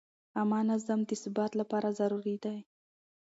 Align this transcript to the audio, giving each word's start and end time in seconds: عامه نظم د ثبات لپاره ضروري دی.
عامه 0.37 0.59
نظم 0.69 0.99
د 1.05 1.11
ثبات 1.23 1.51
لپاره 1.61 1.87
ضروري 1.99 2.35
دی. 2.43 2.57